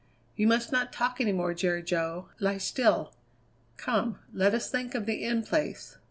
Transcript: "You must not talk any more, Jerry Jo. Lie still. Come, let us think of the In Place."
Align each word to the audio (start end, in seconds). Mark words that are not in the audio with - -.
"You 0.35 0.47
must 0.47 0.71
not 0.71 0.91
talk 0.91 1.21
any 1.21 1.31
more, 1.31 1.53
Jerry 1.53 1.83
Jo. 1.83 2.29
Lie 2.39 2.57
still. 2.57 3.13
Come, 3.77 4.17
let 4.33 4.55
us 4.55 4.71
think 4.71 4.95
of 4.95 5.05
the 5.05 5.23
In 5.23 5.43
Place." 5.43 5.99